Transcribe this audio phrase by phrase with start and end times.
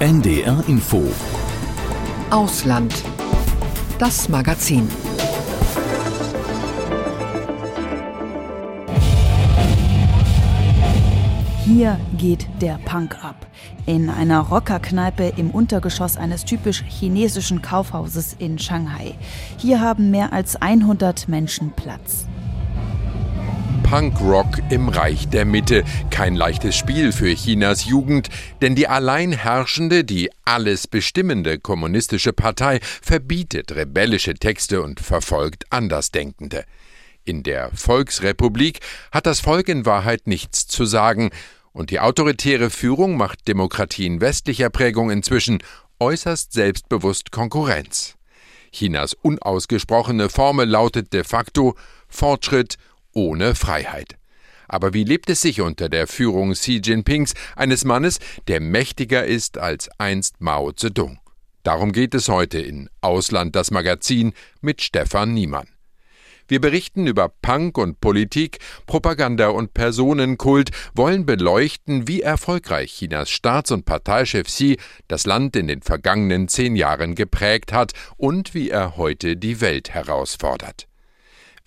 [0.00, 1.02] NDR Info
[2.30, 2.94] Ausland.
[3.98, 4.88] Das Magazin.
[11.64, 13.44] Hier geht der Punk ab.
[13.86, 19.16] In einer Rockerkneipe im Untergeschoss eines typisch chinesischen Kaufhauses in Shanghai.
[19.56, 22.28] Hier haben mehr als 100 Menschen Platz.
[23.82, 25.84] Punkrock im Reich der Mitte.
[26.10, 28.28] Kein leichtes Spiel für Chinas Jugend,
[28.60, 36.64] denn die allein herrschende, die alles bestimmende kommunistische Partei verbietet rebellische Texte und verfolgt Andersdenkende.
[37.24, 38.80] In der Volksrepublik
[39.12, 41.30] hat das Volk in Wahrheit nichts zu sagen,
[41.72, 45.58] und die autoritäre Führung macht Demokratien westlicher Prägung inzwischen
[46.00, 48.16] äußerst selbstbewusst Konkurrenz.
[48.72, 51.74] Chinas unausgesprochene Formel lautet de facto
[52.08, 52.76] Fortschritt
[53.18, 54.16] ohne Freiheit.
[54.68, 59.58] Aber wie lebt es sich unter der Führung Xi Jinpings, eines Mannes, der mächtiger ist
[59.58, 61.18] als einst Mao Zedong?
[61.64, 65.68] Darum geht es heute in Ausland das Magazin mit Stefan Niemann.
[66.46, 73.70] Wir berichten über Punk und Politik, Propaganda und Personenkult, wollen beleuchten, wie erfolgreich Chinas Staats-
[73.70, 74.78] und Parteichef Xi
[75.08, 79.90] das Land in den vergangenen zehn Jahren geprägt hat und wie er heute die Welt
[79.90, 80.87] herausfordert.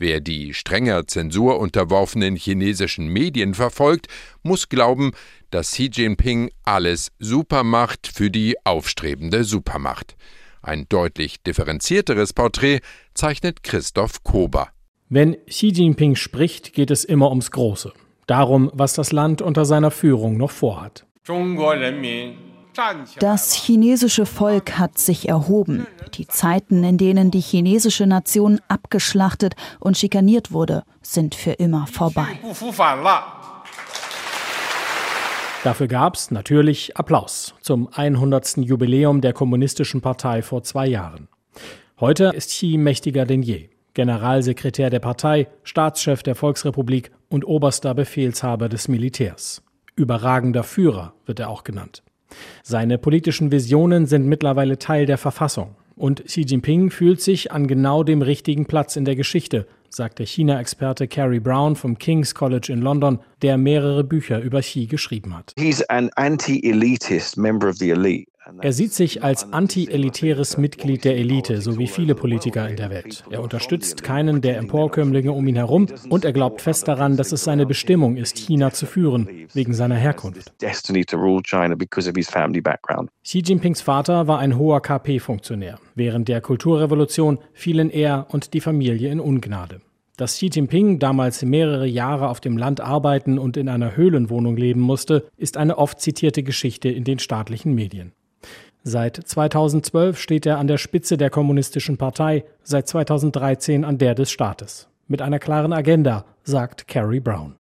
[0.02, 4.08] Wer die strenger Zensur unterworfenen chinesischen Medien verfolgt,
[4.42, 5.12] muss glauben,
[5.52, 10.16] dass Xi Jinping alles super macht für die aufstrebende Supermacht.
[10.64, 12.80] Ein deutlich differenzierteres Porträt
[13.14, 14.70] zeichnet Christoph Kober.
[15.08, 17.94] Wenn Xi Jinping spricht, geht es immer ums Große.
[18.26, 21.06] Darum, was das Land unter seiner Führung noch vorhat.
[23.20, 25.88] Das chinesische Volk hat sich erhoben.
[26.14, 32.40] Die Zeiten, in denen die chinesische Nation abgeschlachtet und schikaniert wurde, sind für immer vorbei.
[35.64, 38.58] Dafür gab es natürlich Applaus zum 100.
[38.58, 41.28] Jubiläum der Kommunistischen Partei vor zwei Jahren.
[42.00, 43.70] Heute ist Xi mächtiger denn je.
[43.94, 49.62] Generalsekretär der Partei, Staatschef der Volksrepublik und oberster Befehlshaber des Militärs.
[49.96, 52.02] Überragender Führer wird er auch genannt.
[52.64, 55.76] Seine politischen Visionen sind mittlerweile Teil der Verfassung.
[55.96, 60.26] Und Xi Jinping fühlt sich an genau dem richtigen Platz in der Geschichte, sagt der
[60.26, 65.54] China-Experte Carrie Brown vom King's College in London, der mehrere Bücher über Xi geschrieben hat.
[65.60, 68.31] He's an anti-elitist member of the elite.
[68.60, 73.24] Er sieht sich als anti-elitäres Mitglied der Elite, so wie viele Politiker in der Welt.
[73.30, 77.44] Er unterstützt keinen der Emporkömmlinge um ihn herum und er glaubt fest daran, dass es
[77.44, 80.54] seine Bestimmung ist, China zu führen, wegen seiner Herkunft.
[83.24, 85.80] Xi Jinpings Vater war ein hoher KP-Funktionär.
[85.96, 89.82] Während der Kulturrevolution fielen er und die Familie in Ungnade.
[90.18, 94.82] Dass Xi Jinping damals mehrere Jahre auf dem Land arbeiten und in einer Höhlenwohnung leben
[94.82, 98.12] musste, ist eine oft zitierte Geschichte in den staatlichen Medien.
[98.84, 104.32] Seit 2012 steht er an der Spitze der Kommunistischen Partei, seit 2013 an der des
[104.32, 104.88] Staates.
[105.08, 107.56] Mit einer klaren Agenda, sagt Carrie Brown.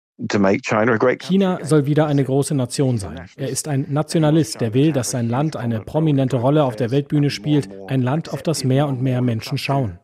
[1.19, 3.29] China soll wieder eine große Nation sein.
[3.37, 7.31] Er ist ein Nationalist, der will, dass sein Land eine prominente Rolle auf der Weltbühne
[7.31, 9.99] spielt, ein Land, auf das mehr und mehr Menschen schauen.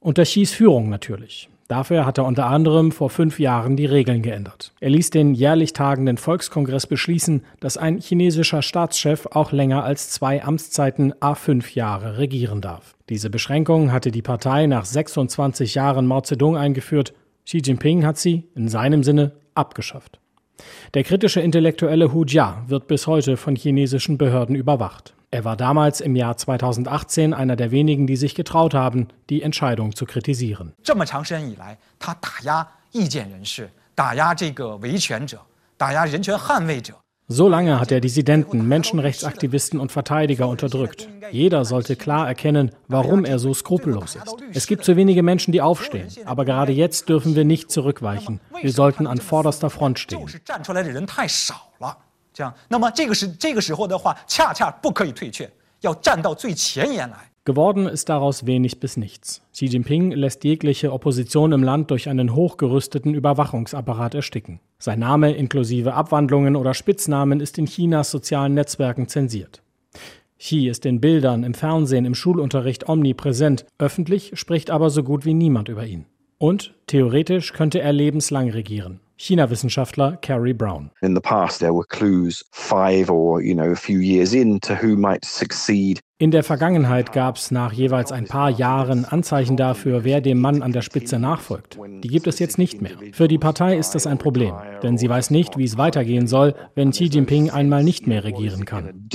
[0.00, 1.48] Unter Xis Führung natürlich.
[1.68, 4.72] Dafür hat er unter anderem vor fünf Jahren die Regeln geändert.
[4.80, 10.42] Er ließ den jährlich tagenden Volkskongress beschließen, dass ein chinesischer Staatschef auch länger als zwei
[10.42, 12.96] Amtszeiten a fünf Jahre regieren darf.
[13.10, 17.12] Diese Beschränkung hatte die Partei nach 26 Jahren Mao Zedong eingeführt.
[17.44, 20.20] Xi Jinping hat sie, in seinem Sinne, abgeschafft.
[20.94, 25.14] Der kritische Intellektuelle Hu Jia wird bis heute von chinesischen Behörden überwacht.
[25.30, 29.94] Er war damals im Jahr 2018 einer der wenigen, die sich getraut haben, die Entscheidung
[29.94, 30.72] zu kritisieren.
[37.30, 41.10] So lange hat er Dissidenten, Menschenrechtsaktivisten und Verteidiger unterdrückt.
[41.30, 44.34] Jeder sollte klar erkennen, warum er so skrupellos ist.
[44.54, 48.40] Es gibt zu wenige Menschen, die aufstehen, aber gerade jetzt dürfen wir nicht zurückweichen.
[48.62, 50.26] Wir sollten an vorderster Front stehen.
[52.37, 55.49] 这样，那么这个时这个时候的话，恰恰不可以退却，
[55.81, 57.29] 要站到最前沿来。
[57.45, 59.41] Geworden ist daraus wenig bis nichts.
[59.53, 64.61] Xi Jinping lässt jegliche Opposition im Land durch einen hochgerüsteten Überwachungsapparat ersticken.
[64.79, 69.61] Sein Name inklusive Abwandlungen oder Spitznamen ist in Chinas sozialen Netzwerken zensiert.
[70.39, 75.33] Xi ist in Bildern, im Fernsehen, im Schulunterricht omnipräsent, öffentlich spricht aber so gut wie
[75.33, 76.05] niemand über ihn.
[76.37, 79.01] Und theoretisch könnte er lebenslang regieren.
[79.18, 80.90] China-Wissenschaftler Carrie Brown.
[81.02, 84.96] In the past there were clues five or you know a few years into who
[84.96, 90.20] might succeed In der Vergangenheit gab es nach jeweils ein paar Jahren Anzeichen dafür, wer
[90.20, 91.78] dem Mann an der Spitze nachfolgt.
[92.02, 92.90] Die gibt es jetzt nicht mehr.
[93.12, 96.56] Für die Partei ist das ein Problem, denn sie weiß nicht, wie es weitergehen soll,
[96.74, 99.08] wenn Xi Jinping einmal nicht mehr regieren kann.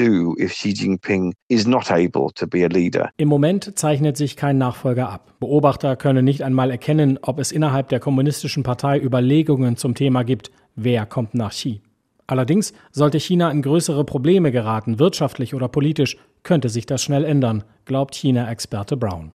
[3.18, 5.34] Im Moment zeichnet sich kein Nachfolger ab.
[5.42, 10.52] Beobachter können nicht einmal erkennen, ob es innerhalb der kommunistischen Partei Überlegungen zum Thema gibt,
[10.78, 11.82] wer kommt nach Xi.
[12.28, 17.64] Allerdings sollte China in größere Probleme geraten, wirtschaftlich oder politisch, könnte sich das schnell ändern,
[17.86, 19.32] glaubt China-Experte Brown.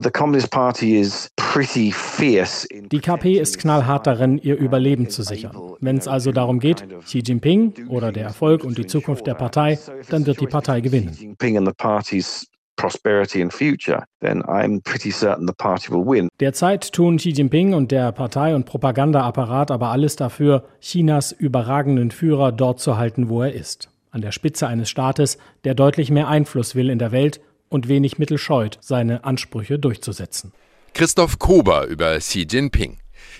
[2.92, 5.58] Die KP ist knallhart darin, ihr Überleben zu sichern.
[5.80, 9.80] Wenn es also darum geht, Xi Jinping oder der Erfolg und die Zukunft der Partei,
[10.10, 11.36] dann wird die Partei gewinnen.
[13.52, 14.04] future.
[16.40, 22.52] Derzeit tun Xi Jinping und der Partei- und Propagandaapparat aber alles dafür, Chinas überragenden Führer
[22.52, 23.90] dort zu halten, wo er ist.
[24.18, 28.18] An der Spitze eines Staates, der deutlich mehr Einfluss will in der Welt und wenig
[28.18, 30.54] Mittel scheut, seine Ansprüche durchzusetzen.
[30.96, 32.98] Christoph Kober über Xi Jinping.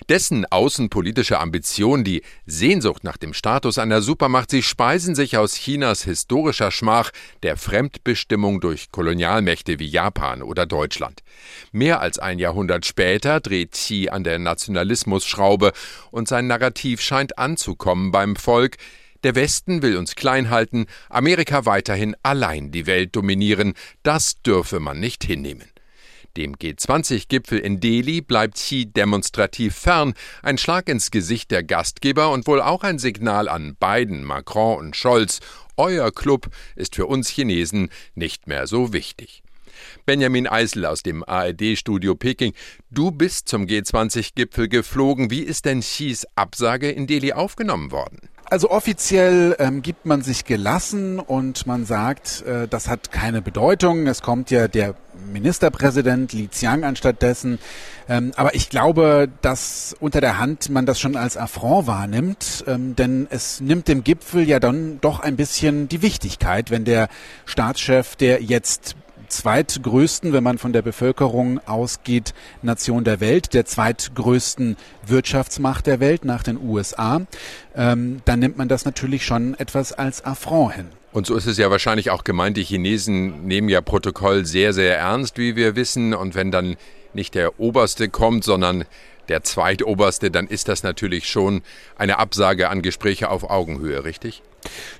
[0.08, 6.04] Dessen außenpolitische Ambition, die Sehnsucht nach dem Status einer Supermacht, sie speisen sich aus Chinas
[6.04, 7.10] historischer Schmach
[7.42, 11.24] der Fremdbestimmung durch Kolonialmächte wie Japan oder Deutschland.
[11.72, 15.72] Mehr als ein Jahrhundert später dreht Xi an der Nationalismusschraube
[16.12, 18.76] und sein Narrativ scheint anzukommen beim Volk,
[19.24, 25.00] der Westen will uns klein halten, Amerika weiterhin allein die Welt dominieren, das dürfe man
[25.00, 25.68] nicht hinnehmen.
[26.36, 32.46] Dem G20-Gipfel in Delhi bleibt Xi demonstrativ fern, ein Schlag ins Gesicht der Gastgeber und
[32.46, 35.40] wohl auch ein Signal an Biden, Macron und Scholz,
[35.76, 39.42] euer Club ist für uns Chinesen nicht mehr so wichtig.
[40.06, 42.52] Benjamin Eisel aus dem ARD-Studio Peking,
[42.90, 45.30] du bist zum G20-Gipfel geflogen.
[45.30, 48.28] Wie ist denn Xis Absage in Delhi aufgenommen worden?
[48.50, 54.06] Also offiziell ähm, gibt man sich gelassen und man sagt, äh, das hat keine Bedeutung.
[54.06, 54.94] Es kommt ja der
[55.30, 57.58] Ministerpräsident Li Qiang anstattdessen.
[58.08, 62.96] Ähm, aber ich glaube, dass unter der Hand man das schon als Affront wahrnimmt, ähm,
[62.96, 67.08] denn es nimmt dem Gipfel ja dann doch ein bisschen die Wichtigkeit, wenn der
[67.44, 68.96] Staatschef, der jetzt
[69.28, 74.76] zweitgrößten, wenn man von der Bevölkerung ausgeht, Nation der Welt, der zweitgrößten
[75.06, 77.22] Wirtschaftsmacht der Welt nach den USA,
[77.74, 80.86] ähm, dann nimmt man das natürlich schon etwas als Affront hin.
[81.12, 84.98] Und so ist es ja wahrscheinlich auch gemeint, die Chinesen nehmen ja Protokoll sehr, sehr
[84.98, 86.14] ernst, wie wir wissen.
[86.14, 86.76] Und wenn dann
[87.14, 88.84] nicht der Oberste kommt, sondern
[89.28, 91.62] der Zweitoberste, dann ist das natürlich schon
[91.96, 94.42] eine Absage an Gespräche auf Augenhöhe, richtig?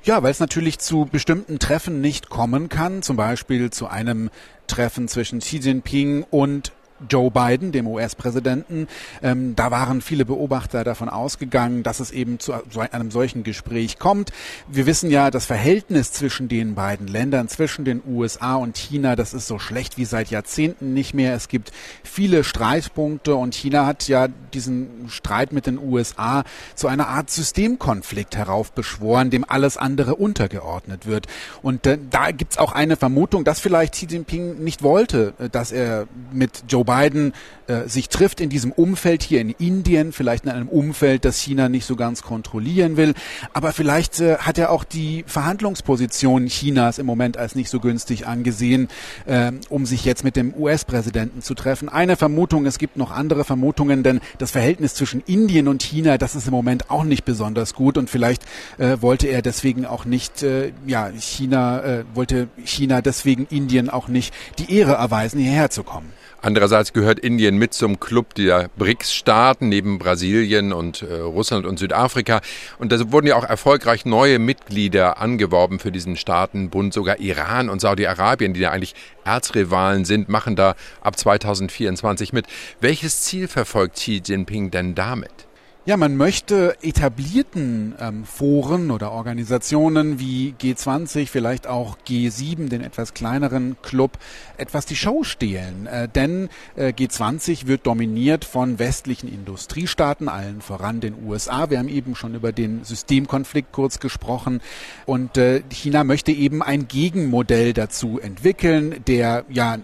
[0.04, 4.30] Ja, weil es natürlich zu bestimmten Treffen nicht kommen kann, zum Beispiel zu einem
[4.66, 6.72] Treffen zwischen Xi Jinping und
[7.08, 8.88] Joe Biden, dem US-Präsidenten.
[9.22, 12.52] Ähm, da waren viele Beobachter davon ausgegangen, dass es eben zu
[12.90, 14.32] einem solchen Gespräch kommt.
[14.68, 19.34] Wir wissen ja, das Verhältnis zwischen den beiden Ländern, zwischen den USA und China, das
[19.34, 21.34] ist so schlecht wie seit Jahrzehnten nicht mehr.
[21.34, 21.72] Es gibt
[22.02, 26.44] viele Streitpunkte und China hat ja diesen Streit mit den USA
[26.74, 31.26] zu einer Art Systemkonflikt heraufbeschworen, dem alles andere untergeordnet wird.
[31.62, 35.72] Und äh, da gibt's auch eine Vermutung, dass vielleicht Xi Jinping nicht wollte, äh, dass
[35.72, 37.34] er mit Joe Biden
[37.66, 41.68] äh, sich trifft in diesem Umfeld hier in Indien, vielleicht in einem Umfeld, das China
[41.68, 43.12] nicht so ganz kontrollieren will.
[43.52, 48.26] Aber vielleicht äh, hat er auch die Verhandlungsposition Chinas im Moment als nicht so günstig
[48.26, 48.88] angesehen,
[49.26, 51.90] äh, um sich jetzt mit dem US-Präsidenten zu treffen.
[51.90, 56.34] Eine Vermutung, es gibt noch andere Vermutungen, denn das Verhältnis zwischen Indien und China, das
[56.34, 58.44] ist im Moment auch nicht besonders gut und vielleicht
[58.78, 64.08] äh, wollte er deswegen auch nicht, äh, ja, China, äh, wollte China deswegen Indien auch
[64.08, 66.17] nicht die Ehre erweisen, hierher zu kommen.
[66.40, 72.40] Andererseits gehört Indien mit zum Club der BRICS-Staaten neben Brasilien und äh, Russland und Südafrika.
[72.78, 76.94] Und da wurden ja auch erfolgreich neue Mitglieder angeworben für diesen Staatenbund.
[76.94, 82.46] Sogar Iran und Saudi-Arabien, die ja eigentlich Erzrivalen sind, machen da ab 2024 mit.
[82.80, 85.47] Welches Ziel verfolgt Xi Jinping denn damit?
[85.88, 93.14] Ja, man möchte etablierten ähm, Foren oder Organisationen wie G20, vielleicht auch G7, den etwas
[93.14, 94.18] kleineren Club,
[94.58, 95.86] etwas die Show stehlen.
[95.86, 101.70] Äh, denn äh, G20 wird dominiert von westlichen Industriestaaten, allen voran den USA.
[101.70, 104.60] Wir haben eben schon über den Systemkonflikt kurz gesprochen.
[105.06, 109.78] Und äh, China möchte eben ein Gegenmodell dazu entwickeln, der ja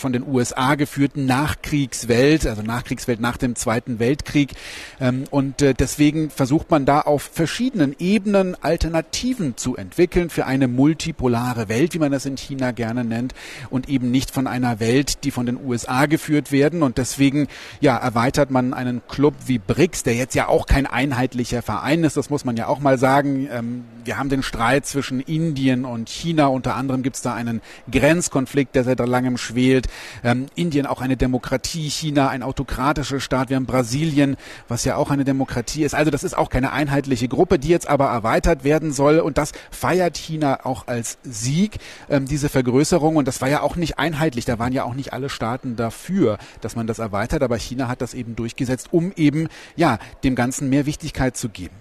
[0.00, 4.52] von den USA geführten Nachkriegswelt, also Nachkriegswelt nach dem Zweiten Weltkrieg.
[5.00, 10.68] Ähm, und äh, deswegen versucht man da auf verschiedenen Ebenen Alternativen zu entwickeln für eine
[10.68, 13.34] multipolare Welt, wie man das in China gerne nennt,
[13.70, 16.82] und eben nicht von einer Welt, die von den USA geführt werden.
[16.82, 17.48] Und deswegen
[17.80, 22.16] ja, erweitert man einen Club wie BRICS, der jetzt ja auch kein einheitlicher Verein ist,
[22.16, 23.48] das muss man ja auch mal sagen.
[23.52, 26.46] Ähm, wir haben den Streit zwischen Indien und China.
[26.46, 29.88] Unter anderem gibt es da einen Grenzkonflikt, der seit langem schwelt.
[30.24, 33.48] Ähm, Indien auch eine Demokratie, China ein autokratischer Staat.
[33.48, 34.36] Wir haben Brasilien,
[34.68, 35.94] was ja auch eine Demokratie ist.
[35.94, 39.20] Also das ist auch keine einheitliche Gruppe, die jetzt aber erweitert werden soll.
[39.20, 41.78] Und das feiert China auch als Sieg,
[42.08, 43.16] ähm, diese Vergrößerung.
[43.16, 44.44] Und das war ja auch nicht einheitlich.
[44.44, 47.42] Da waren ja auch nicht alle Staaten dafür, dass man das erweitert.
[47.42, 51.74] Aber China hat das eben durchgesetzt, um eben, ja, dem Ganzen mehr Wichtigkeit zu geben.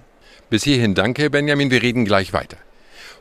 [0.49, 1.69] Bis hierhin danke, Benjamin.
[1.69, 2.57] Wir reden gleich weiter.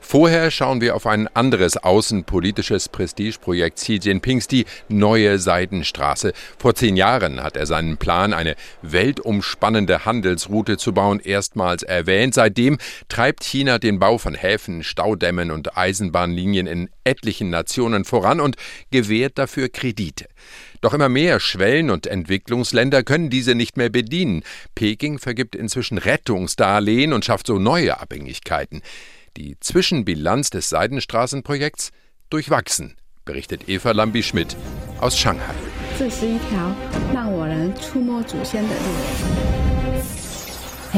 [0.01, 6.33] Vorher schauen wir auf ein anderes außenpolitisches Prestigeprojekt Xi Jinpings, die neue Seidenstraße.
[6.59, 12.35] Vor zehn Jahren hat er seinen Plan, eine weltumspannende Handelsroute zu bauen, erstmals erwähnt.
[12.35, 12.79] Seitdem
[13.09, 18.57] treibt China den Bau von Häfen, Staudämmen und Eisenbahnlinien in etlichen Nationen voran und
[18.91, 20.27] gewährt dafür Kredite.
[20.81, 24.43] Doch immer mehr Schwellen- und Entwicklungsländer können diese nicht mehr bedienen.
[24.75, 28.83] Peking vergibt inzwischen Rettungsdarlehen und schafft so neue Abhängigkeiten.
[29.39, 31.93] Die Zwischenbilanz des Seidenstraßenprojekts
[32.29, 34.57] durchwachsen, berichtet Eva Lambi-Schmidt
[35.01, 35.55] aus Shanghai.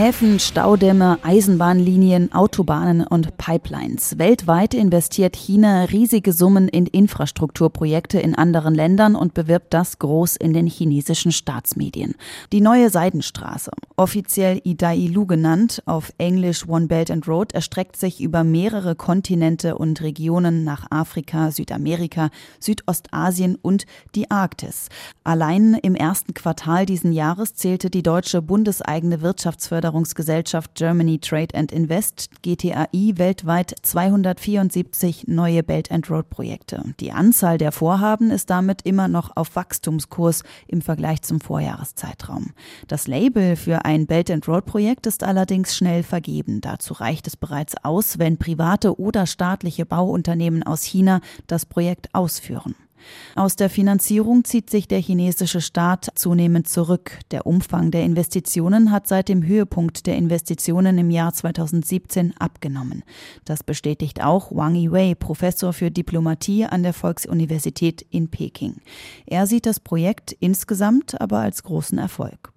[0.00, 4.16] Häfen, Staudämme, Eisenbahnlinien, Autobahnen und Pipelines.
[4.16, 10.54] Weltweit investiert China riesige Summen in Infrastrukturprojekte in anderen Ländern und bewirbt das groß in
[10.54, 12.14] den chinesischen Staatsmedien.
[12.50, 18.42] Die neue Seidenstraße, offiziell Idailu genannt, auf Englisch One Belt and Road, erstreckt sich über
[18.42, 24.88] mehrere Kontinente und Regionen nach Afrika, Südamerika, Südostasien und die Arktis.
[25.24, 31.72] Allein im ersten Quartal diesen Jahres zählte die deutsche bundeseigene Wirtschaftsförderung Förderungsgesellschaft Germany Trade and
[31.72, 36.84] Invest, GTAI, weltweit 274 neue Belt and Road Projekte.
[37.00, 42.52] Die Anzahl der Vorhaben ist damit immer noch auf Wachstumskurs im Vergleich zum Vorjahreszeitraum.
[42.86, 46.60] Das Label für ein Belt and Road Projekt ist allerdings schnell vergeben.
[46.60, 52.76] Dazu reicht es bereits aus, wenn private oder staatliche Bauunternehmen aus China das Projekt ausführen.
[53.34, 57.18] Aus der Finanzierung zieht sich der chinesische Staat zunehmend zurück.
[57.30, 63.02] Der Umfang der Investitionen hat seit dem Höhepunkt der Investitionen im Jahr 2017 abgenommen.
[63.44, 68.76] Das bestätigt auch Wang Yiwei, Professor für Diplomatie an der Volksuniversität in Peking.
[69.26, 72.52] Er sieht das Projekt insgesamt aber als großen Erfolg.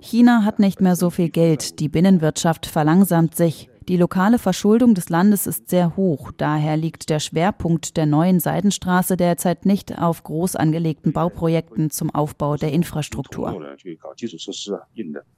[0.00, 3.68] China hat nicht mehr so viel Geld, die Binnenwirtschaft verlangsamt sich.
[3.88, 6.30] Die lokale Verschuldung des Landes ist sehr hoch.
[6.36, 12.56] Daher liegt der Schwerpunkt der neuen Seidenstraße derzeit nicht auf groß angelegten Bauprojekten zum Aufbau
[12.56, 13.60] der Infrastruktur.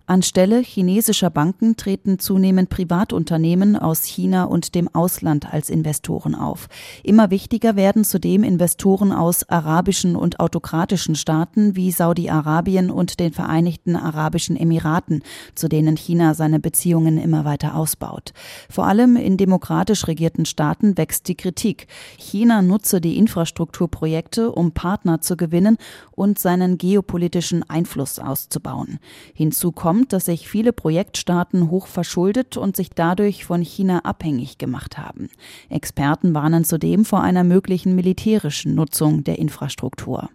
[0.07, 6.69] Anstelle chinesischer Banken treten zunehmend Privatunternehmen aus China und dem Ausland als Investoren auf.
[7.03, 13.97] Immer wichtiger werden zudem Investoren aus arabischen und autokratischen Staaten wie Saudi-Arabien und den Vereinigten
[13.97, 15.23] Arabischen Emiraten,
[15.55, 18.35] zu denen China seine Beziehungen immer weiter ausbaut.
[18.69, 21.87] Vor allem in demokratisch regierten Staaten wächst die Kritik.
[22.19, 25.79] China nutze die Infrastrukturprojekte, um Partner zu gewinnen
[26.11, 28.99] und seinen geopolitischen Einfluss auszubauen.
[29.33, 34.99] Hinzu kommt, dass sich viele Projektstaaten hoch verschuldet und sich dadurch von China abhängig gemacht
[34.99, 35.31] haben.
[35.69, 40.29] Experten warnen zudem vor einer möglichen militärischen Nutzung der Infrastruktur.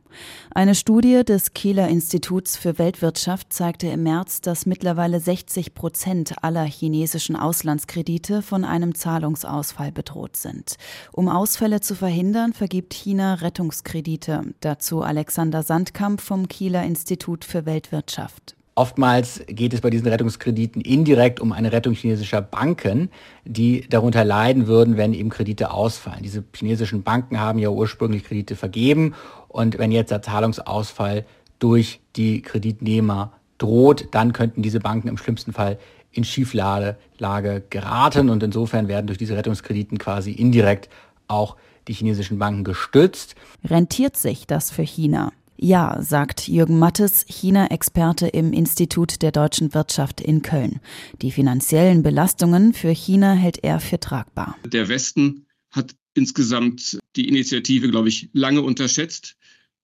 [0.52, 6.66] Eine Studie des Kieler Instituts für Weltwirtschaft zeigte im März, dass mittlerweile 60 Prozent aller
[6.66, 10.76] chinesischen Auslandskredite von einem Zahlungsausfall bedroht sind.
[11.12, 14.54] Um Ausfälle zu verhindern, vergibt China Rettungskredite.
[14.62, 18.56] Dazu Alexander Sandkamp vom Kieler Institut für Weltwirtschaft.
[18.80, 23.10] Oftmals geht es bei diesen Rettungskrediten indirekt um eine Rettung chinesischer Banken,
[23.44, 26.24] die darunter leiden würden, wenn eben Kredite ausfallen.
[26.24, 29.16] Diese chinesischen Banken haben ja ursprünglich Kredite vergeben
[29.50, 31.26] und wenn jetzt der Zahlungsausfall
[31.60, 35.78] durch die Kreditnehmer droht, dann könnten diese Banken im schlimmsten Fall
[36.14, 36.96] in Schieflage
[37.70, 40.88] geraten und insofern werden durch diese Rettungskrediten quasi indirekt
[41.28, 41.58] auch
[41.90, 43.36] die chinesischen Banken gestützt.
[43.62, 45.34] Rentiert sich das für China?
[45.62, 50.80] Ja, sagt Jürgen Mattes, China-Experte im Institut der deutschen Wirtschaft in Köln.
[51.22, 54.56] Die finanziellen Belastungen für China hält er für tragbar.
[54.64, 59.36] Der Westen hat insgesamt die Initiative, glaube ich, lange unterschätzt.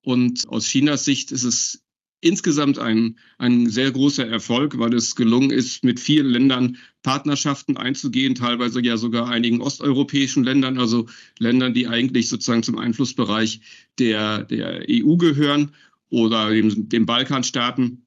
[0.01, 1.81] Und aus Chinas Sicht ist es
[2.25, 8.33] insgesamt ein, ein sehr großer Erfolg, weil es gelungen ist, mit vielen Ländern Partnerschaften einzugehen,
[8.33, 11.05] teilweise ja sogar einigen osteuropäischen Ländern, also
[11.37, 13.61] Ländern, die eigentlich sozusagen zum Einflussbereich
[13.99, 15.71] der, der EU gehören
[16.09, 18.04] oder dem, den Balkanstaaten.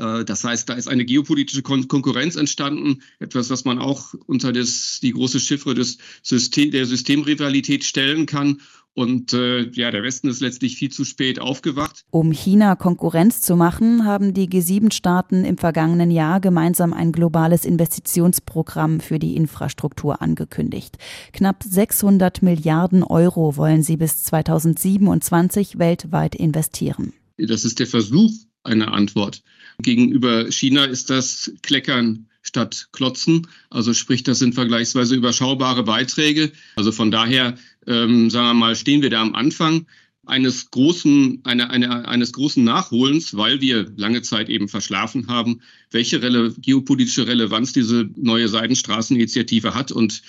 [0.00, 4.52] Äh, das heißt, da ist eine geopolitische Kon Konkurrenz entstanden, etwas, was man auch unter
[4.52, 8.60] das, die große Chiffre des System, der Systemrivalität stellen kann.
[8.92, 12.04] Und äh, ja, der Westen ist letztlich viel zu spät aufgewacht.
[12.10, 18.98] Um China Konkurrenz zu machen, haben die G7-Staaten im vergangenen Jahr gemeinsam ein globales Investitionsprogramm
[18.98, 20.98] für die Infrastruktur angekündigt.
[21.32, 27.12] Knapp 600 Milliarden Euro wollen sie bis 2027 weltweit investieren.
[27.38, 29.42] Das ist der Versuch einer Antwort.
[29.82, 33.46] Gegenüber China ist das Kleckern statt Klotzen.
[33.70, 36.52] Also sprich, das sind vergleichsweise überschaubare Beiträge.
[36.76, 39.86] Also von daher, ähm, sagen wir mal, stehen wir da am Anfang
[40.26, 46.22] eines großen, eine, eine, eines großen Nachholens, weil wir lange Zeit eben verschlafen haben, welche
[46.22, 49.92] rele geopolitische Relevanz diese neue Seidenstraßeninitiative hat.
[49.92, 50.22] Und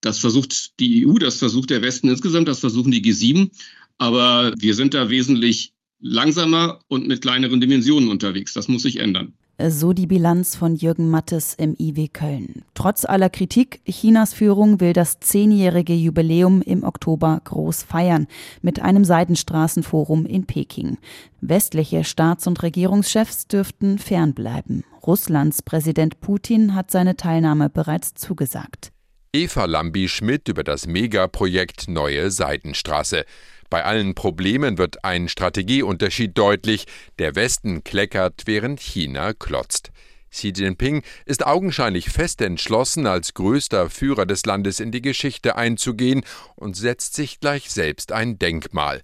[0.00, 3.50] das versucht die EU, das versucht der Westen insgesamt, das versuchen die G7.
[3.98, 8.52] Aber wir sind da wesentlich langsamer und mit kleineren Dimensionen unterwegs.
[8.52, 9.32] Das muss sich ändern.
[9.68, 12.64] So die Bilanz von Jürgen Mattes im IW Köln.
[12.74, 18.26] Trotz aller Kritik, Chinas Führung will das zehnjährige Jubiläum im Oktober groß feiern
[18.62, 20.98] mit einem Seidenstraßenforum in Peking.
[21.40, 24.84] Westliche Staats- und Regierungschefs dürften fernbleiben.
[25.06, 28.90] Russlands Präsident Putin hat seine Teilnahme bereits zugesagt.
[29.34, 33.24] Eva Lambi-Schmidt über das Megaprojekt Neue Seidenstraße.
[33.72, 36.84] Bei allen Problemen wird ein Strategieunterschied deutlich.
[37.18, 39.92] Der Westen kleckert, während China klotzt.
[40.30, 46.22] Xi Jinping ist augenscheinlich fest entschlossen, als größter Führer des Landes in die Geschichte einzugehen
[46.54, 49.00] und setzt sich gleich selbst ein Denkmal.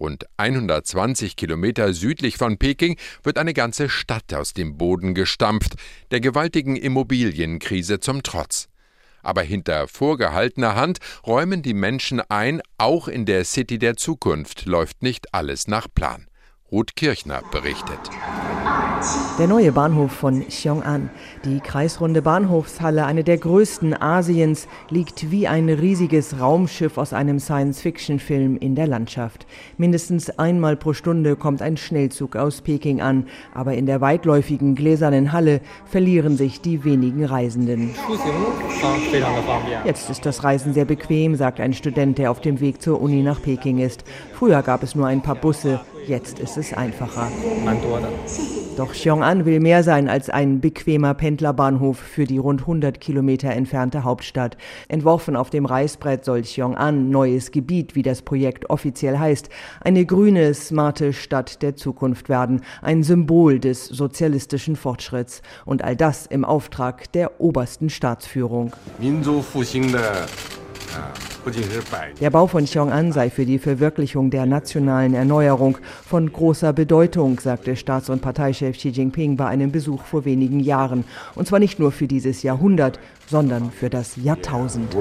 [0.00, 5.74] Rund 120 Kilometer südlich von Peking wird eine ganze Stadt aus dem Boden gestampft,
[6.10, 8.70] der gewaltigen Immobilienkrise zum Trotz.
[9.26, 15.02] Aber hinter vorgehaltener Hand räumen die Menschen ein, auch in der City der Zukunft läuft
[15.02, 16.28] nicht alles nach Plan.
[16.72, 18.00] Ruth Kirchner berichtet.
[19.38, 21.10] Der neue Bahnhof von Xiong'an,
[21.44, 28.56] die kreisrunde Bahnhofshalle, eine der größten Asiens, liegt wie ein riesiges Raumschiff aus einem Science-Fiction-Film
[28.56, 29.46] in der Landschaft.
[29.76, 35.30] Mindestens einmal pro Stunde kommt ein Schnellzug aus Peking an, aber in der weitläufigen gläsernen
[35.30, 37.94] Halle verlieren sich die wenigen Reisenden.
[39.84, 43.22] Jetzt ist das Reisen sehr bequem, sagt ein Student, der auf dem Weg zur Uni
[43.22, 44.02] nach Peking ist.
[44.34, 47.28] Früher gab es nur ein paar Busse, jetzt ist es einfacher.
[48.76, 54.04] Doch Xiong'an will mehr sein als ein bequemer Pendlerbahnhof für die rund 100 Kilometer entfernte
[54.04, 54.58] Hauptstadt.
[54.88, 59.48] Entworfen auf dem Reißbrett soll Xiong'an neues Gebiet, wie das Projekt offiziell heißt,
[59.80, 66.26] eine grüne, smarte Stadt der Zukunft werden, ein Symbol des sozialistischen Fortschritts und all das
[66.26, 68.72] im Auftrag der obersten Staatsführung.
[72.20, 77.76] Der Bau von Xiong'an sei für die Verwirklichung der nationalen Erneuerung von großer Bedeutung, sagte
[77.76, 81.04] Staats- und Parteichef Xi Jinping bei einem Besuch vor wenigen Jahren.
[81.34, 84.94] Und zwar nicht nur für dieses Jahrhundert, sondern für das Jahrtausend.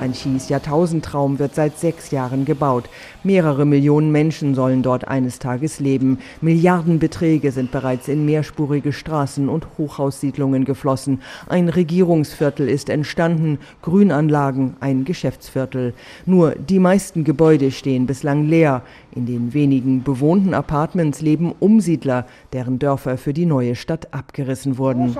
[0.00, 2.88] Ein Xis Jahrtausendtraum wird seit sechs Jahren gebaut.
[3.22, 6.20] Mehrere Millionen Menschen sollen dort eines Tages leben.
[6.40, 11.20] Milliardenbeträge sind bereits in mehrspurige Straßen und Hochhaussiedlungen geflossen.
[11.48, 15.92] Ein Regierungsviertel ist entstanden, Grünanlagen, ein Geschäftsviertel.
[16.24, 18.80] Nur die meisten Gebäude stehen bislang leer.
[19.14, 25.14] In den wenigen bewohnten Apartments leben Umsiedler, deren Dörfer für die neue Stadt abgerissen wurden.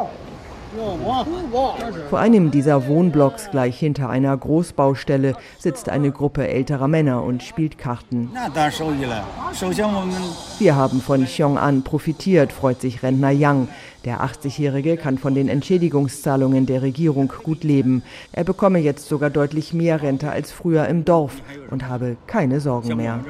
[2.10, 7.76] Vor einem dieser Wohnblocks gleich hinter einer Großbaustelle sitzt eine Gruppe älterer Männer und spielt
[7.76, 8.30] Karten.
[10.58, 13.68] Wir haben von Xiong'an profitiert, freut sich Rentner Yang.
[14.04, 18.02] Der 80-Jährige kann von den Entschädigungszahlungen der Regierung gut leben.
[18.32, 21.34] Er bekomme jetzt sogar deutlich mehr Rente als früher im Dorf
[21.70, 23.20] und habe keine Sorgen mehr.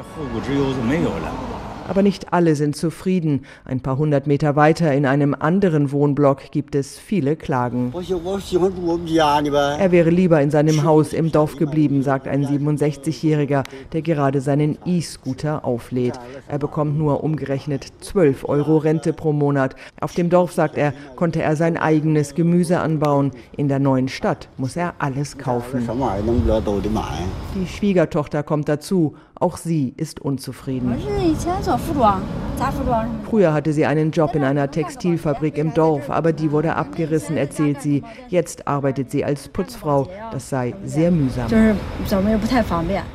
[1.90, 3.44] Aber nicht alle sind zufrieden.
[3.64, 7.92] Ein paar hundert Meter weiter in einem anderen Wohnblock gibt es viele Klagen.
[7.92, 14.78] Er wäre lieber in seinem Haus im Dorf geblieben, sagt ein 67-Jähriger, der gerade seinen
[14.84, 16.14] E-Scooter auflädt.
[16.46, 19.74] Er bekommt nur umgerechnet 12 Euro Rente pro Monat.
[20.00, 23.32] Auf dem Dorf, sagt er, konnte er sein eigenes Gemüse anbauen.
[23.56, 25.88] In der neuen Stadt muss er alles kaufen.
[27.56, 29.16] Die Schwiegertochter kommt dazu.
[29.40, 30.94] Auch sie ist unzufrieden.
[33.24, 37.80] Früher hatte sie einen Job in einer Textilfabrik im Dorf, aber die wurde abgerissen, erzählt
[37.80, 38.02] sie.
[38.28, 40.08] Jetzt arbeitet sie als Putzfrau.
[40.32, 41.48] Das sei sehr mühsam.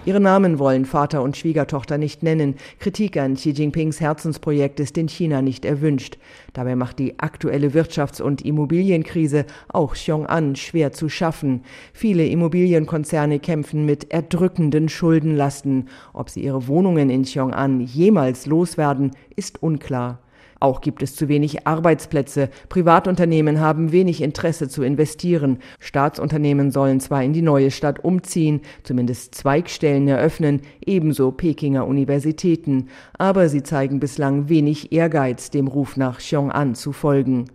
[0.05, 2.55] Ihre Namen wollen Vater und Schwiegertochter nicht nennen.
[2.79, 6.17] Kritik an Xi Jinpings Herzensprojekt ist in China nicht erwünscht.
[6.53, 11.63] Dabei macht die aktuelle Wirtschafts- und Immobilienkrise auch Xiong'an schwer zu schaffen.
[11.93, 15.89] Viele Immobilienkonzerne kämpfen mit erdrückenden Schuldenlasten.
[16.13, 20.19] Ob sie ihre Wohnungen in Xiong'an jemals loswerden, ist unklar.
[20.59, 22.49] Auch gibt es zu wenig Arbeitsplätze.
[22.69, 25.59] Privatunternehmen haben wenig Interesse zu investieren.
[25.79, 33.49] Staatsunternehmen sollen zwar in die neue Stadt umziehen, zumindest Zweigstellen eröffnen, ebenso Pekinger Universitäten, aber
[33.49, 37.45] sie zeigen bislang wenig Ehrgeiz, dem Ruf nach Xiong'an zu folgen.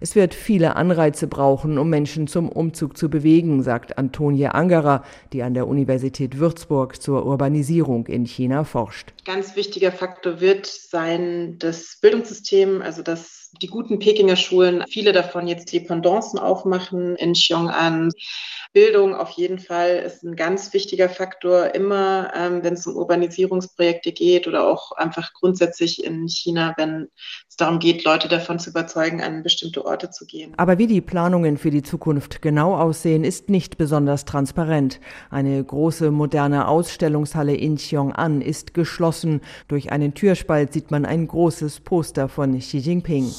[0.00, 5.42] Es wird viele Anreize brauchen, um Menschen zum Umzug zu bewegen, sagt Antonie Angerer, die
[5.42, 9.12] an der Universität Würzburg zur Urbanisierung in China forscht.
[9.24, 13.02] Ganz wichtiger Faktor wird sein das Bildungssystem, also
[13.62, 18.12] die guten Pekinger Schulen, viele davon jetzt Dependancen aufmachen in Xiong'an.
[18.74, 24.12] Bildung auf jeden Fall ist ein ganz wichtiger Faktor, immer ähm, wenn es um Urbanisierungsprojekte
[24.12, 27.08] geht oder auch einfach grundsätzlich in China, wenn
[27.48, 30.52] es darum geht, Leute davon zu überzeugen, an bestimmte Orte zu gehen.
[30.58, 35.00] Aber wie die Planungen für die Zukunft genau aussehen, ist nicht besonders transparent.
[35.30, 39.40] Eine große moderne Ausstellungshalle in Xiong'an ist geschlossen.
[39.66, 43.32] Durch einen Türspalt sieht man ein großes Poster von Xi Jinping.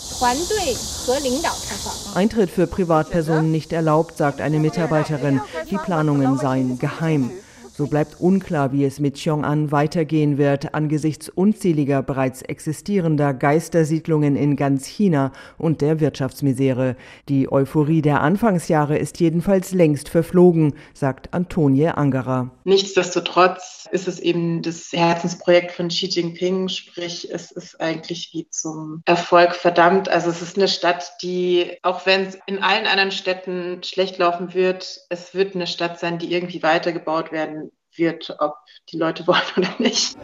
[2.16, 5.42] Eintritt für Privatpersonen nicht erlaubt, sagt eine Mitarbeiterin.
[5.70, 7.32] Die Planungen seien geheim.
[7.80, 14.58] So bleibt unklar, wie es mit Xiong'an weitergehen wird, angesichts unzähliger bereits existierender Geistersiedlungen in
[14.58, 16.98] ganz China und der Wirtschaftsmisere.
[17.30, 22.52] Die Euphorie der Anfangsjahre ist jedenfalls längst verflogen, sagt Antonie Angerer.
[22.66, 29.04] Nichtsdestotrotz ist es eben das Herzensprojekt von Xi Jinping, sprich es ist eigentlich wie zum
[29.06, 30.10] Erfolg verdammt.
[30.10, 34.54] Also es ist eine Stadt, die, auch wenn es in allen anderen Städten schlecht laufen
[34.54, 37.69] wird, es wird eine Stadt sein, die irgendwie weitergebaut werden
[38.00, 38.56] wird, ob
[38.92, 40.18] die Leute wollen oder nicht.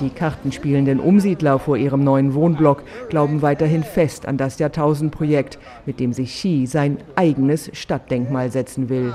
[0.00, 6.12] Die kartenspielenden Umsiedler vor ihrem neuen Wohnblock glauben weiterhin fest an das Jahrtausendprojekt, mit dem
[6.12, 9.14] sich Xi sein eigenes Stadtdenkmal setzen will.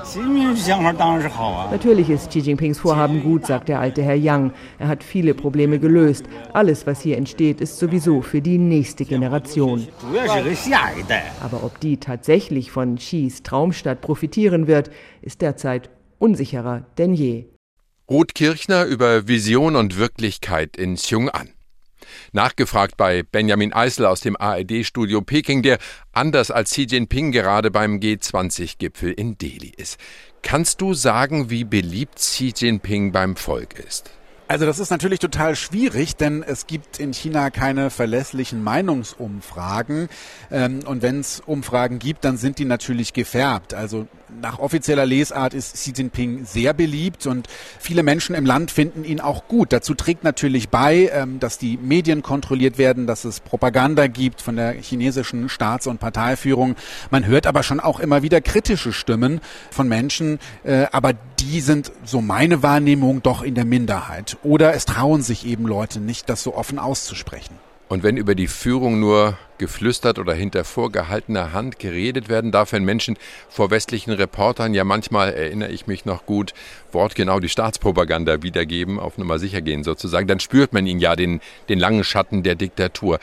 [1.70, 4.52] Natürlich ist Xi Jinpings Vorhaben gut, sagt der alte Herr Yang.
[4.78, 6.24] Er hat viele Probleme gelöst.
[6.52, 9.86] Alles, was hier entsteht, ist sowieso für die nächste Generation.
[11.40, 14.90] Aber ob die tatsächlich von Xis Traumstadt profitieren wird,
[15.22, 17.46] ist derzeit unsicherer denn je.
[18.08, 21.48] Ruth Kirchner über Vision und Wirklichkeit in Xiong'an.
[22.32, 25.78] Nachgefragt bei Benjamin Eisel aus dem ARD-Studio Peking, der
[26.12, 29.98] anders als Xi Jinping gerade beim G20-Gipfel in Delhi ist.
[30.42, 34.10] Kannst du sagen, wie beliebt Xi Jinping beim Volk ist?
[34.50, 40.08] Also das ist natürlich total schwierig, denn es gibt in China keine verlässlichen Meinungsumfragen.
[40.50, 43.74] Ähm, und wenn es Umfragen gibt, dann sind die natürlich gefärbt.
[43.74, 44.08] Also
[44.40, 47.46] nach offizieller Lesart ist Xi Jinping sehr beliebt und
[47.78, 49.72] viele Menschen im Land finden ihn auch gut.
[49.72, 54.56] Dazu trägt natürlich bei, ähm, dass die Medien kontrolliert werden, dass es Propaganda gibt von
[54.56, 56.74] der chinesischen Staats- und Parteiführung.
[57.12, 61.92] Man hört aber schon auch immer wieder kritische Stimmen von Menschen, äh, aber die sind,
[62.04, 64.36] so meine Wahrnehmung, doch in der Minderheit.
[64.42, 67.58] Oder es trauen sich eben Leute nicht, das so offen auszusprechen.
[67.90, 72.84] Und wenn über die Führung nur geflüstert oder hinter vorgehaltener Hand geredet werden darf, wenn
[72.84, 76.54] Menschen vor westlichen Reportern ja manchmal, erinnere ich mich noch gut,
[76.92, 81.40] wortgenau die Staatspropaganda wiedergeben, auf Nummer sicher gehen sozusagen, dann spürt man ihn ja den,
[81.68, 83.18] den langen Schatten der Diktatur.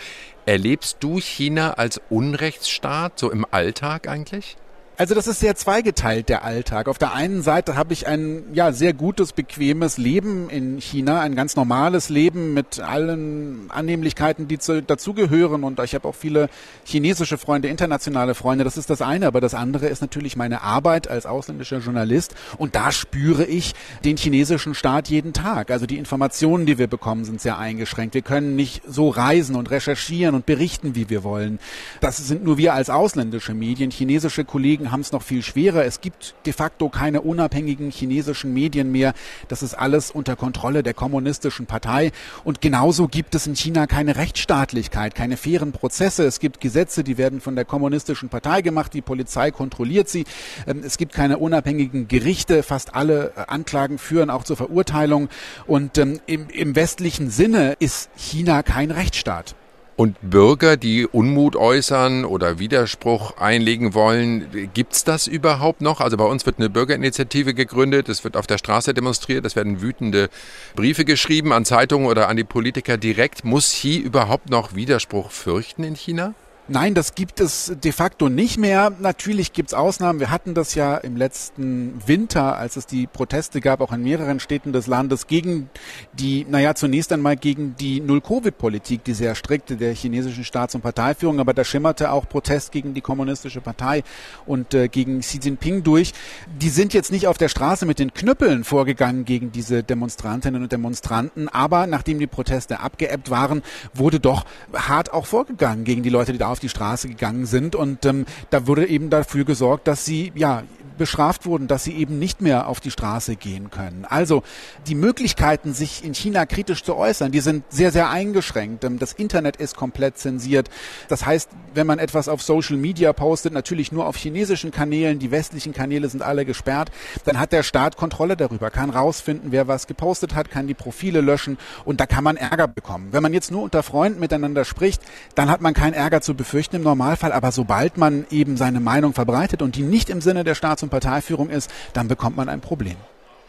[0.46, 4.58] Erlebst du China als Unrechtsstaat, so im Alltag eigentlich?
[5.00, 6.88] Also das ist sehr zweigeteilt, der Alltag.
[6.88, 11.36] Auf der einen Seite habe ich ein ja sehr gutes, bequemes Leben in China, ein
[11.36, 15.64] ganz normales Leben mit allen Annehmlichkeiten, die zu, dazugehören.
[15.64, 16.50] Und ich habe auch viele
[16.84, 18.64] chinesische Freunde, internationale Freunde.
[18.64, 19.28] Das ist das eine.
[19.28, 22.34] Aber das andere ist natürlich meine Arbeit als ausländischer Journalist.
[22.58, 25.70] Und da spüre ich den chinesischen Staat jeden Tag.
[25.70, 28.16] Also die Informationen, die wir bekommen, sind sehr eingeschränkt.
[28.16, 31.60] Wir können nicht so reisen und recherchieren und berichten, wie wir wollen.
[32.02, 33.92] Das sind nur wir als ausländische Medien.
[33.92, 35.86] Chinesische Kollegen haben es noch viel schwerer.
[35.86, 39.14] Es gibt de facto keine unabhängigen chinesischen Medien mehr.
[39.48, 42.12] Das ist alles unter Kontrolle der kommunistischen Partei.
[42.44, 46.26] Und genauso gibt es in China keine Rechtsstaatlichkeit, keine fairen Prozesse.
[46.26, 48.94] Es gibt Gesetze, die werden von der kommunistischen Partei gemacht.
[48.94, 50.26] Die Polizei kontrolliert sie.
[50.66, 52.64] Ähm, es gibt keine unabhängigen Gerichte.
[52.64, 55.30] Fast alle äh, Anklagen führen auch zur Verurteilung.
[55.66, 59.56] Und ähm, im, im westlichen Sinne ist China kein Rechtsstaat.
[59.98, 66.02] Und Bürger, die Unmut äußern oder Widerspruch einlegen wollen, gibt's das überhaupt noch?
[66.02, 69.82] Also bei uns wird eine Bürgerinitiative gegründet, es wird auf der Straße demonstriert, es werden
[69.82, 70.30] wütende
[70.76, 73.44] Briefe geschrieben an Zeitungen oder an die Politiker direkt.
[73.44, 76.36] Muss Xi überhaupt noch Widerspruch fürchten in China?
[76.70, 78.92] Nein, das gibt es de facto nicht mehr.
[79.00, 80.20] Natürlich gibt es Ausnahmen.
[80.20, 84.42] Wir hatten das ja im letzten Winter, als es die Proteste gab, auch in mehreren
[84.42, 85.70] Städten des Landes gegen
[86.12, 91.40] die, naja, zunächst einmal gegen die Null-Covid-Politik, die sehr strikte der chinesischen Staats- und Parteiführung.
[91.40, 94.04] Aber da schimmerte auch Protest gegen die kommunistische Partei
[94.46, 96.12] und äh, gegen Xi Jinping durch.
[96.60, 100.72] Die sind jetzt nicht auf der Straße mit den Knüppeln vorgegangen gegen diese Demonstrantinnen und
[100.74, 101.48] Demonstranten.
[101.48, 106.38] Aber nachdem die Proteste abgeebbt waren, wurde doch hart auch vorgegangen gegen die Leute, die
[106.38, 107.76] da auf die Straße gegangen sind.
[107.76, 110.64] Und ähm, da wurde eben dafür gesorgt, dass sie ja
[110.98, 114.06] bestraft wurden, dass sie eben nicht mehr auf die Straße gehen können.
[114.08, 114.44] Also
[114.88, 118.84] die Möglichkeiten, sich in China kritisch zu äußern, die sind sehr, sehr eingeschränkt.
[118.84, 120.70] Ähm, das Internet ist komplett zensiert.
[121.08, 125.32] Das heißt, wenn man etwas auf Social Media postet, natürlich nur auf chinesischen Kanälen, die
[125.32, 126.92] westlichen Kanäle sind alle gesperrt,
[127.26, 131.22] dann hat der Staat Kontrolle darüber, kann rausfinden, wer was gepostet hat, kann die Profile
[131.22, 133.10] löschen und da kann man Ärger bekommen.
[133.12, 135.02] Wenn man jetzt nur unter Freunden miteinander spricht,
[135.36, 139.14] dann hat man keinen Ärger zu befürchten im Normalfall, aber sobald man eben seine Meinung
[139.14, 142.62] verbreitet und die nicht im Sinne der Staats- und Parteiführung ist, dann bekommt man ein
[142.62, 142.96] Problem.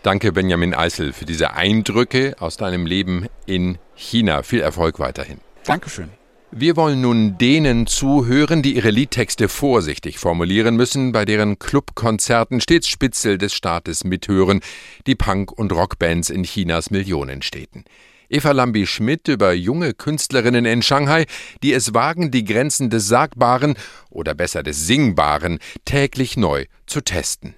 [0.02, 4.42] Danke, Benjamin Eisel, für diese Eindrücke aus deinem Leben in China.
[4.42, 5.38] Viel Erfolg weiterhin.
[5.64, 6.10] Dankeschön.
[6.50, 12.88] Wir wollen nun denen zuhören, die ihre Liedtexte vorsichtig formulieren müssen, bei deren Clubkonzerten stets
[12.88, 14.60] Spitzel des Staates mithören,
[15.06, 17.84] die Punk- und Rockbands in Chinas Millionenstädten.
[18.30, 21.24] Eva Lambi-Schmidt über junge Künstlerinnen in Shanghai,
[21.62, 23.74] die es wagen, die Grenzen des Sagbaren
[24.10, 27.54] oder besser des Singbaren täglich neu zu testen.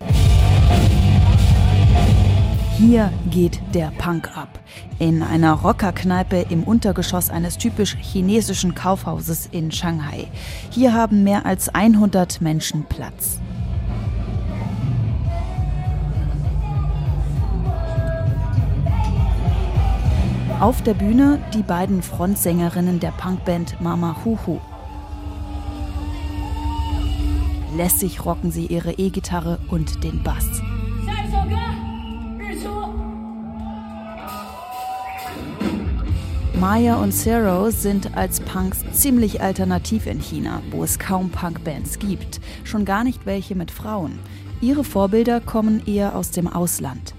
[2.79, 4.61] Hier geht der Punk ab.
[5.01, 10.29] In einer Rockerkneipe im Untergeschoss eines typisch chinesischen Kaufhauses in Shanghai.
[10.71, 13.41] Hier haben mehr als 100 Menschen Platz.
[20.61, 24.61] Auf der Bühne die beiden Frontsängerinnen der Punkband Mama Huhu.
[27.75, 30.61] Lässig rocken sie ihre E-Gitarre und den Bass.
[36.61, 42.38] Maya und Zero sind als Punks ziemlich alternativ in China, wo es kaum Punkbands gibt,
[42.64, 44.18] schon gar nicht welche mit Frauen.
[44.61, 47.14] Ihre Vorbilder kommen eher aus dem Ausland.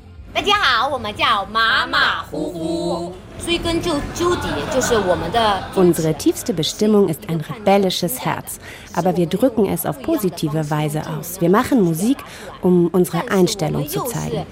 [5.76, 8.60] Unsere tiefste Bestimmung ist ein rebellisches Herz,
[8.94, 11.42] aber wir drücken es auf positive Weise aus.
[11.42, 12.18] Wir machen Musik,
[12.62, 14.46] um unsere Einstellung zu zeigen.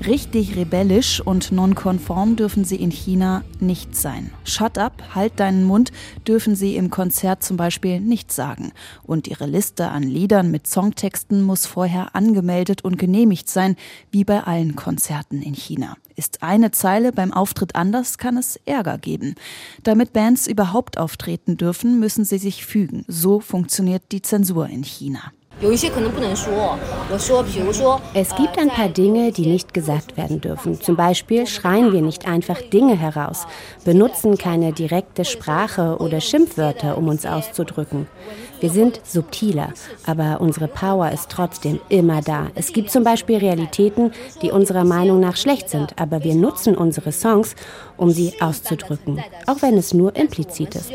[0.00, 4.32] Richtig rebellisch und nonkonform dürfen sie in China nicht sein.
[4.44, 5.92] Shut up, halt deinen Mund,
[6.26, 8.72] dürfen sie im Konzert zum Beispiel nicht sagen.
[9.04, 13.76] Und ihre Liste an Liedern mit Songtexten muss vorher angemeldet und genehmigt sein,
[14.10, 15.96] wie bei allen Konzerten in China.
[16.16, 19.36] Ist eine Zeile beim Auftritt anders, kann es Ärger geben.
[19.84, 23.04] Damit Bands überhaupt auftreten dürfen, müssen sie sich fügen.
[23.08, 25.32] So funktioniert die Zensur in China.
[28.12, 30.78] Es gibt ein paar Dinge, die nicht gesagt werden dürfen.
[30.78, 33.46] Zum Beispiel schreien wir nicht einfach Dinge heraus,
[33.82, 38.08] benutzen keine direkte Sprache oder Schimpfwörter, um uns auszudrücken.
[38.60, 39.72] Wir sind subtiler,
[40.06, 42.48] aber unsere Power ist trotzdem immer da.
[42.54, 47.10] Es gibt zum Beispiel Realitäten, die unserer Meinung nach schlecht sind, aber wir nutzen unsere
[47.10, 47.54] Songs,
[47.96, 50.92] um sie auszudrücken, auch wenn es nur implizit ist.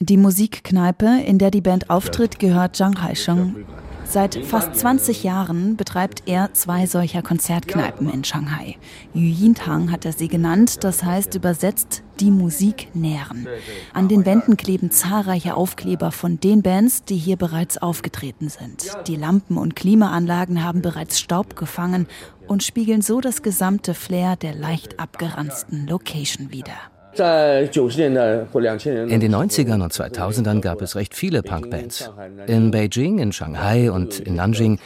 [0.00, 3.64] Die Musikkneipe, in der die Band auftritt, gehört Zhang Haisheng.
[4.04, 8.76] Seit fast 20 Jahren betreibt er zwei solcher Konzertkneipen in Shanghai.
[9.12, 13.48] Yu Yintang hat er sie genannt, das heißt übersetzt die Musik nähren.
[13.92, 18.86] An den Wänden kleben zahlreiche Aufkleber von den Bands, die hier bereits aufgetreten sind.
[19.08, 22.06] Die Lampen und Klimaanlagen haben bereits Staub gefangen
[22.46, 26.78] und spiegeln so das gesamte Flair der leicht abgeranzten Location wider.
[27.18, 32.10] In den 90ern und 2000ern gab es recht viele Punkbands.
[32.46, 34.78] In Beijing, in Shanghai und in Nanjing.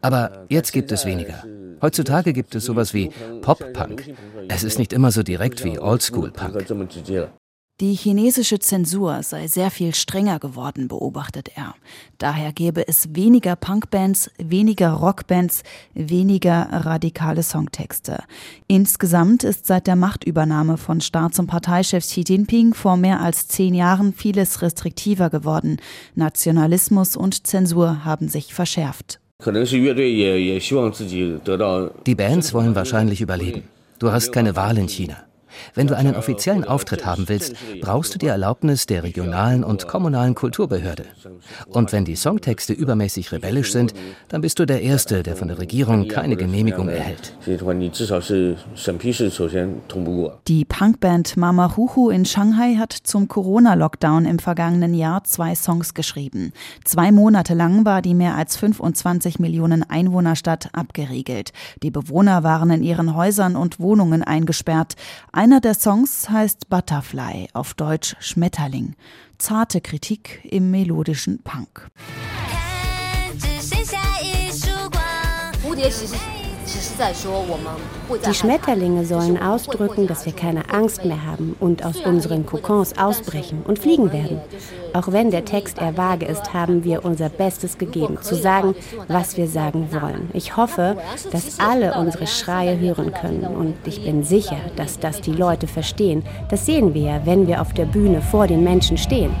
[0.00, 1.44] Aber jetzt gibt es weniger.
[1.80, 3.10] Heutzutage gibt es sowas wie
[3.42, 4.14] Pop-Punk.
[4.48, 6.66] Es ist nicht immer so direkt wie Oldschool-Punk.
[7.80, 11.74] Die chinesische Zensur sei sehr viel strenger geworden, beobachtet er.
[12.18, 18.22] Daher gäbe es weniger Punkbands, weniger Rockbands, weniger radikale Songtexte.
[18.68, 23.74] Insgesamt ist seit der Machtübernahme von Staats- und Parteichef Xi Jinping vor mehr als zehn
[23.74, 25.78] Jahren vieles restriktiver geworden.
[26.14, 29.18] Nationalismus und Zensur haben sich verschärft.
[32.06, 33.64] Die Bands wollen wahrscheinlich überleben.
[33.98, 35.16] Du hast keine Wahl in China.
[35.74, 40.34] Wenn du einen offiziellen Auftritt haben willst, brauchst du die Erlaubnis der regionalen und kommunalen
[40.34, 41.04] Kulturbehörde.
[41.66, 43.94] Und wenn die Songtexte übermäßig rebellisch sind,
[44.28, 47.36] dann bist du der Erste, der von der Regierung keine Genehmigung erhält.
[50.48, 56.52] Die Punkband Mama Huhu in Shanghai hat zum Corona-Lockdown im vergangenen Jahr zwei Songs geschrieben.
[56.84, 61.52] Zwei Monate lang war die mehr als 25 Millionen Einwohnerstadt abgeriegelt.
[61.82, 64.94] Die Bewohner waren in ihren Häusern und Wohnungen eingesperrt.
[65.44, 68.96] Einer der Songs heißt Butterfly, auf Deutsch Schmetterling.
[69.36, 71.90] Zarte Kritik im melodischen Punk.
[78.26, 83.62] Die Schmetterlinge sollen ausdrücken, dass wir keine Angst mehr haben und aus unseren Kokons ausbrechen
[83.66, 84.40] und fliegen werden.
[84.92, 88.74] Auch wenn der Text eher vage ist, haben wir unser Bestes gegeben, zu sagen,
[89.08, 90.30] was wir sagen wollen.
[90.32, 90.96] Ich hoffe,
[91.32, 96.24] dass alle unsere Schreie hören können und ich bin sicher, dass das die Leute verstehen.
[96.48, 99.34] Das sehen wir ja, wenn wir auf der Bühne vor den Menschen stehen.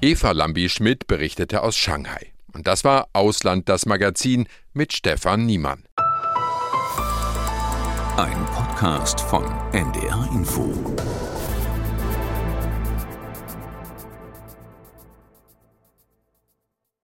[0.00, 2.35] Eva Lambi-Schmidt berichtete aus Shanghai.
[2.56, 5.84] Und das war Ausland das Magazin mit Stefan Niemann.
[8.16, 10.72] Ein Podcast von NDR Info.